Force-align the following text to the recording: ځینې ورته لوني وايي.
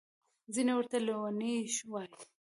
ځینې 0.53 0.71
ورته 0.75 0.97
لوني 1.07 1.55
وايي. 1.91 2.09